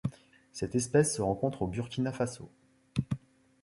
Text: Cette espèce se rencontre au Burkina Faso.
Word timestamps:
Cette 0.51 0.73
espèce 0.73 1.15
se 1.15 1.21
rencontre 1.21 1.61
au 1.61 1.67
Burkina 1.67 2.11
Faso. 2.11 2.49